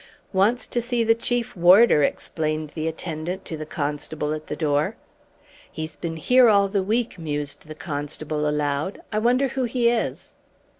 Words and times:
"Wants 0.33 0.65
to 0.65 0.81
see 0.81 1.03
the 1.03 1.13
Chief 1.13 1.55
Warder," 1.55 2.01
explained 2.01 2.71
the 2.71 2.87
attendant 2.87 3.45
to 3.45 3.55
the 3.55 3.67
constable 3.67 4.33
at 4.33 4.47
the 4.47 4.55
door. 4.55 4.95
"He's 5.71 5.95
been 5.95 6.17
here 6.17 6.49
all 6.49 6.67
the 6.69 6.81
week," 6.81 7.19
mused 7.19 7.67
the 7.67 7.75
constable 7.75 8.49
aloud. 8.49 8.99
"I 9.13 9.19
wonder 9.19 9.49
who 9.49 9.65
he 9.65 9.89
is?" 9.91 10.33